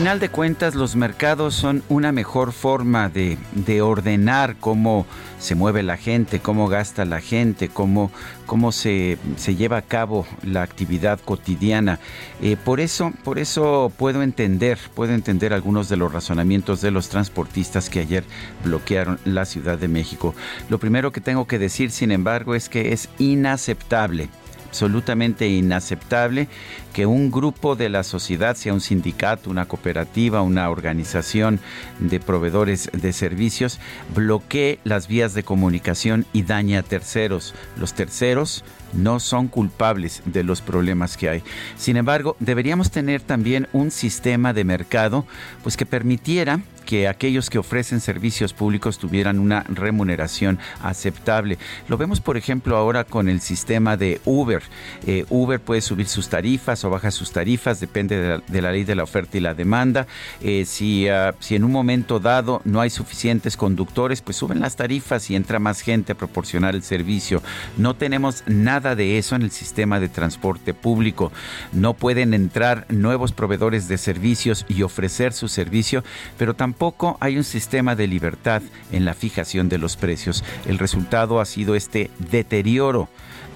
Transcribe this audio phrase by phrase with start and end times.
[0.00, 5.04] Final de cuentas, los mercados son una mejor forma de, de ordenar cómo
[5.38, 8.10] se mueve la gente, cómo gasta la gente, cómo,
[8.46, 11.98] cómo se, se lleva a cabo la actividad cotidiana.
[12.40, 17.10] Eh, por eso, por eso puedo entender, puedo entender algunos de los razonamientos de los
[17.10, 18.24] transportistas que ayer
[18.64, 20.34] bloquearon la Ciudad de México.
[20.70, 24.30] Lo primero que tengo que decir, sin embargo, es que es inaceptable
[24.70, 26.46] absolutamente inaceptable
[26.92, 31.58] que un grupo de la sociedad, sea un sindicato, una cooperativa, una organización
[31.98, 33.80] de proveedores de servicios,
[34.14, 37.52] bloquee las vías de comunicación y dañe a terceros.
[37.76, 41.42] Los terceros no son culpables de los problemas que hay.
[41.76, 45.26] Sin embargo, deberíamos tener también un sistema de mercado
[45.64, 46.60] pues que permitiera
[46.90, 51.56] que aquellos que ofrecen servicios públicos tuvieran una remuneración aceptable.
[51.86, 54.60] Lo vemos, por ejemplo, ahora con el sistema de Uber.
[55.06, 58.96] Eh, Uber puede subir sus tarifas o bajar sus tarifas, depende de la, ley de
[58.96, 60.08] la oferta y la demanda.
[60.40, 64.74] Eh, si, ah, si en un momento dado no hay suficientes conductores, pues suben las
[64.74, 67.40] tarifas y entra más gente a proporcionar el servicio.
[67.76, 71.30] No tenemos nada de eso en el sistema de transporte público.
[71.72, 76.02] No pueden entrar nuevos proveedores de servicios y ofrecer su servicio,
[76.36, 80.42] pero tampoco tampoco hay un sistema de libertad en la fijación de los precios.
[80.66, 83.10] El resultado ha sido este deterioro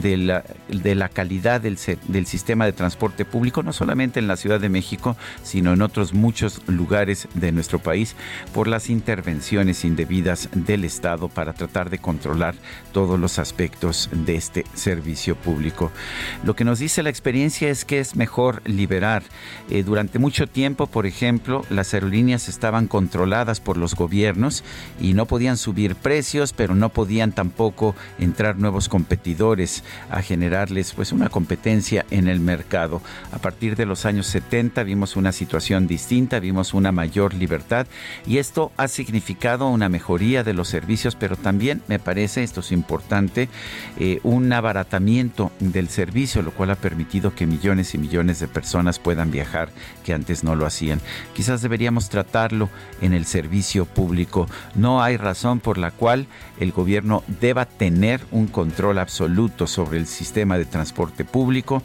[0.00, 1.78] de la, de la calidad del,
[2.08, 6.14] del, sistema de transporte público, no solamente en la Ciudad de México, sino en otros
[6.14, 8.14] muchos lugares de nuestro país,
[8.52, 12.54] por las intervenciones indebidas del Estado para tratar de controlar
[12.92, 15.90] todos los aspectos de este servicio público.
[16.44, 19.22] Lo que nos dice la experiencia es que es mejor liberar.
[19.70, 24.64] Eh, durante mucho tiempo, por ejemplo, las aerolíneas estaban controladas por los gobiernos
[25.00, 31.12] y no podían subir precios, pero no podían tampoco entrar nuevos competidores a generarles pues
[31.12, 33.00] una competencia en el mercado.
[33.32, 37.86] A partir de los años 70 vimos una situación distinta, vimos una mayor libertad
[38.26, 42.72] y esto ha significado una mejoría de los servicios, pero también me parece, esto es
[42.72, 43.48] importante,
[43.98, 48.98] eh, un abaratamiento del servicio, lo cual ha permitido que millones y millones de personas
[48.98, 49.70] puedan viajar
[50.04, 51.00] que antes no lo hacían.
[51.34, 52.68] Quizás deberíamos tratarlo
[53.00, 54.46] en el servicio público.
[54.74, 56.26] No hay razón por la cual
[56.58, 61.84] el gobierno deba tener un control absoluto sobre el sistema de transporte público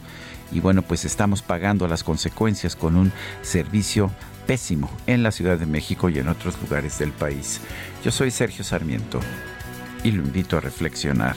[0.50, 3.12] y bueno, pues estamos pagando las consecuencias con un
[3.42, 4.10] servicio
[4.48, 7.60] pésimo en la Ciudad de México y en otros lugares del país.
[8.04, 9.20] Yo soy Sergio Sarmiento
[10.02, 11.36] y lo invito a reflexionar.